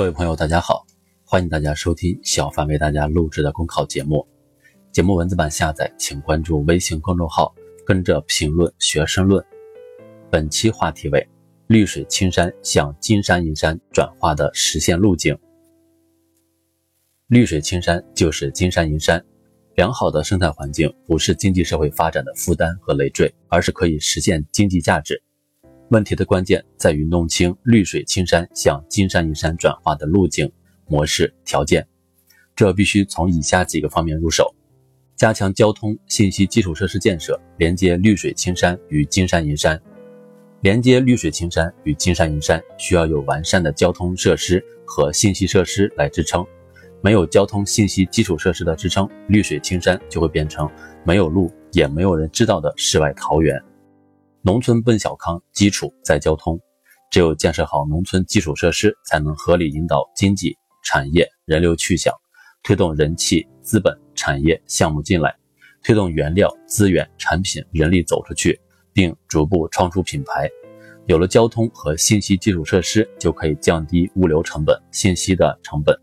[0.00, 0.86] 各位朋友，大家好，
[1.26, 4.26] 欢迎大家收听小凡为大家录制的公考节目。
[4.90, 9.44] 节目文字版下载，请关注微信公众号，跟着评论学申论。
[10.30, 11.28] 本期话题为
[11.66, 15.38] 绿水青山向金山银山转化的实现路径。
[17.26, 19.22] 绿水青山就是金山银山，
[19.74, 25.22] 良好的生态环境不是经济社会发展的负担和累赘，而是可以实现经济价值。
[25.90, 30.50] 问题的关键在于弄清绿水青山向金山银山转化的路径、
[30.86, 31.84] 模式、条件。
[32.54, 34.54] 这必须从以下几个方面入手：
[35.16, 39.80] 加强交通信息基础设施建设，连接绿水青山与金山银山。
[40.60, 46.46] 连接绿水青山与金山银山，需要有完善的交通设施和信息设施来支撑。
[47.02, 50.70] 没有交通信息基础设施的支撑，绿水青山就会变成
[51.02, 53.60] 没有路也没有人知道的世外桃源。
[54.42, 56.58] 农村奔小康，基础在交通。
[57.10, 62.14] 只有建设好农村基础设施，才能合理引导经济、产业、人流去向，
[62.62, 65.36] 推动人气、资本、产业项目进来，
[65.82, 68.58] 推动原料、资源、产品、人力走出去，
[68.94, 70.48] 并逐步创出品牌。
[71.06, 75.94] 有了交通和信息基础设施，就可以降低物流成本、信息的成本，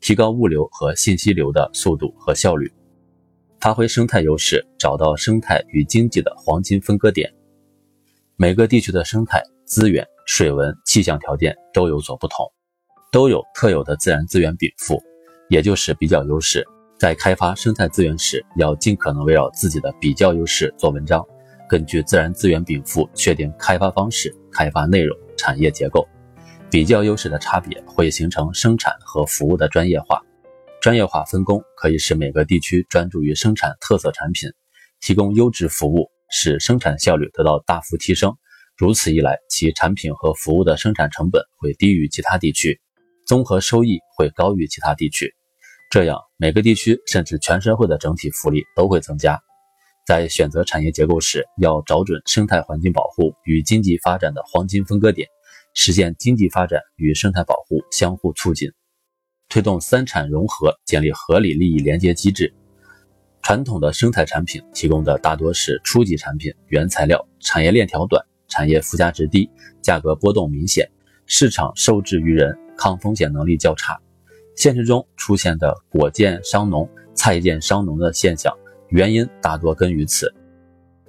[0.00, 2.72] 提高物流和信息流的速度和效率，
[3.60, 7.30] 发挥生态优势，找到生态与经济的黄金分割点。
[8.36, 12.50] 每个地区的生态资源、水文、气象条件都有所不同，
[13.12, 15.00] 都有特有的自然资源禀赋，
[15.48, 16.66] 也就是比较优势。
[16.98, 21.24] 在开发生态资源时，要尽可能围绕自己的比较优势做文章，
[21.68, 26.08] 根据自然资源禀赋确定开发方式、开发内容、产业结构。
[26.70, 30.22] 比较优势的差别会形成生产和服务的专业化，
[30.80, 34.48] 专业化分工可以使每个地区专注于生产特色产品，
[35.00, 36.11] 提供优质服务。
[36.32, 38.34] 使生产效率得到大幅提升，
[38.78, 42.80] 如此一来，其产品和服务的生产成本会低于其他地区，
[43.26, 45.34] 综合收益会高于其他地区。
[45.90, 49.38] 这样，每个地区甚至全社会的整体福利都会增加。
[50.06, 55.28] 在选择产业结构时，要找准生态环境保护与经济发展的黄金分割点，
[55.74, 58.72] 实现经济发展与生态保护相互促进，
[59.50, 62.54] 推动三产融合，建立合理利益连接机制。
[63.42, 69.50] 传统的生态产品提供的大多是初级产品，原材料产业链条短，产业附加值低，
[69.82, 70.88] 价格波动明显，
[71.26, 73.98] 市场受制于人，抗风险能力较差。
[74.54, 78.56] 现实中出现的果贱伤农、菜贱伤农的现象，
[78.88, 80.32] 原因大多根于此。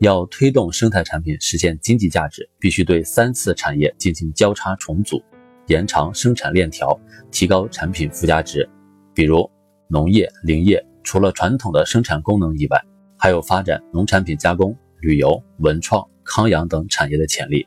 [0.00, 5.22] 要推动生态产品实现经济价值，必须对三次产业进行交叉重组，
[5.66, 6.98] 延长生产链条，
[7.30, 8.68] 提高产品附加值，
[9.14, 9.48] 比如
[9.88, 10.84] 农业、林业。
[11.02, 12.82] 除了传统的生产功能以外，
[13.18, 17.66] 还有发展农产品加工、旅游、文创、康养等产业的潜力。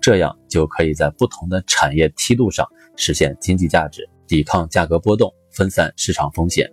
[0.00, 6.70] 这样就可以在不同的产业梯度上实现经济价值，抵抗价格波动，分散市场风险。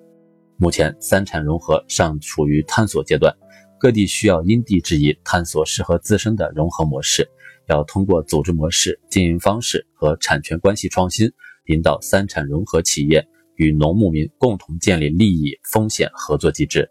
[0.57, 3.35] 目前三产融合尚处于探索阶段，
[3.77, 7.29] 各地需要因地制宜探索适合自身的融合模式。
[7.67, 11.29] 要通过组织模式、经营方式和产权关系创新，
[11.65, 13.27] 引导三产融合企业。
[13.55, 16.89] 与农牧民共同建立利益风险合作机制，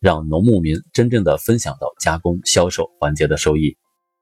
[0.00, 3.76] 让农牧民真正的分享到加工销售环节的收益，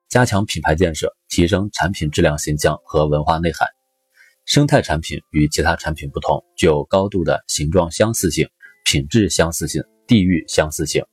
[0.08, 3.68] 加强品牌建设，提升产品质量形象和文化内涵。
[4.44, 8.48] 生态产品与其他产品不同，具有高度的形状相似性、
[8.84, 11.04] 品质相似性、地域相似性。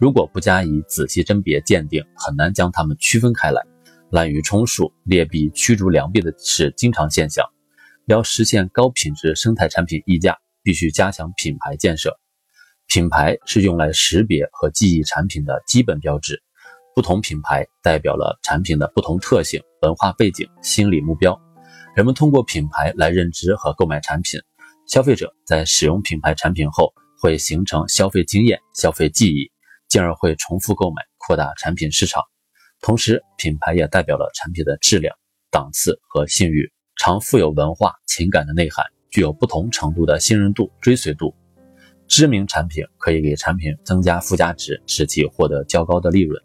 [0.00, 3.62] 如果不加以仔细甄别鉴定，很难将它们区分开来。
[4.10, 7.44] 滥竽充数、劣币驱逐良币的是经常现象。
[8.06, 12.18] 要实现高品质生态产品溢价，必须加强品牌建设。
[12.86, 16.42] 品牌是用来识别和记忆产品的基本标志。
[16.94, 21.40] 不同品牌代表了产品的不同特性、文化背景、心理目标。
[21.96, 24.38] 人们通过品牌来认知和购买产品。
[24.86, 29.50] 消费者在使用品牌产品后，会形成消费经验、消费记忆，
[29.88, 32.22] 进而会重复购买，扩大产品市场。
[32.82, 35.16] 同时，品牌也代表了产品的质量、
[35.50, 36.73] 档次和信誉。
[36.96, 41.34] 常富有文化情感的内涵，具有不同程度的信任度、追随度。
[42.06, 46.40] 知名产品可以给产品增加附加值，使其获得较高的利润。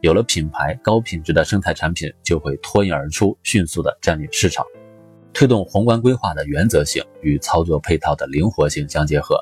[0.00, 4.64] 有了品牌，高品质的生态产品就会脱颖而出，迅速地占领市场。
[5.32, 9.36] 推动宏观规划的原则性与操作配套的灵活性相结合。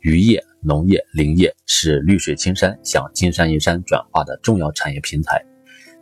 [0.00, 5.44] 渔业、农业、林业是绿水青山向金山银山转化的重要产业平台。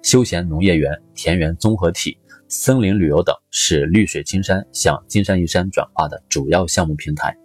[0.02, 2.16] 休闲农业园、田园综合体。
[2.48, 7.36] 森林旅游等是绿水青山向金山银山转化的主要项目平台。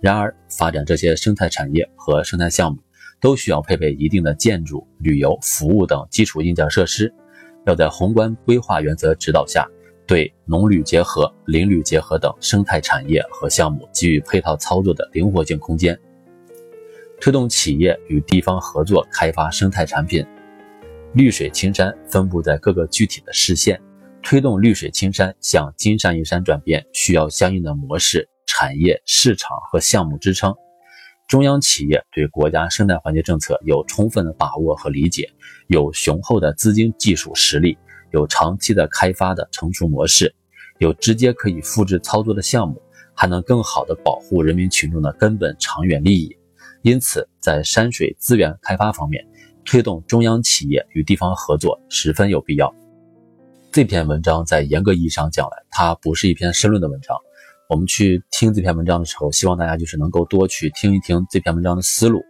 [0.00, 2.78] 然而，发展这些生态产业和生态项目，
[3.20, 7.12] 都需要配备一定的建筑、旅游、服务等基础硬件设施。
[7.66, 9.68] 要在宏观规划原则指导下，
[10.06, 15.98] 对农旅结合、林旅结合等生态产业和项目给予配套操作的灵活性空间，
[17.20, 20.24] 推动企业与地方合作开发生态产品。
[21.12, 23.80] 绿水青山分布在各个具体的市县，
[24.28, 30.52] 推动绿水青山向金山银山转变，需要相应的模式、产业、市场和项目支撑。
[31.28, 35.30] 中央企业对国家生态环境政策有充分的把握和理解，
[35.68, 37.78] 有雄厚的资金技术实力，
[38.10, 40.34] 有长期的开发的成熟模式，
[40.78, 42.82] 有直接可以复制操作的项目，
[43.14, 46.36] 还能更好的保护人民群众的根本长远利益。
[46.82, 49.24] 因此，在山水资源开发方面，
[49.64, 52.74] 推动中央企业与地方合作十分有必要。
[53.76, 57.14] 这篇文章在严格意义上讲来，它不是一篇申论的文章。
[57.68, 62.22] 我们去听这篇文章的时候，希望大家就是能够多去听一听这篇文章的思路，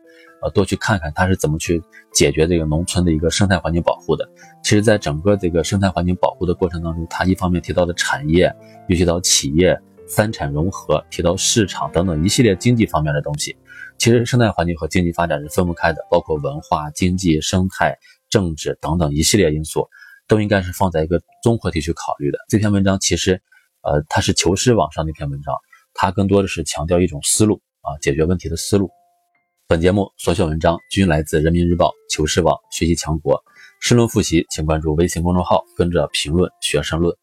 [0.43, 1.81] 呃，多去看看它是怎么去
[2.13, 4.29] 解决这个农村的一个生态环境保护的。
[4.65, 8.53] 其实，在整个这个生态环境保护的过程当中，它一方面提到的产业，
[8.89, 13.57] 又提到企业三产融合，提到市场等等一系列经济方面的东西。
[13.99, 17.97] 其实，生态环境和经济发展是分不开的，包括文化、经济、生态、
[18.29, 19.89] 政治等等一系列因素，
[20.29, 22.39] 都应该是放在一个综合体去考虑的。
[22.49, 23.43] 这篇文章其实。
[23.83, 25.55] 呃，它是求是网上那篇文章，
[25.95, 28.91] 它更多的是强调一种思路啊，解决问题的思路。
[29.69, 33.41] 本节目所选文章均来自人民日报、求是网、学习强国。
[33.81, 37.17] 申论复习，请关注微信公众号，跟着评论学申论。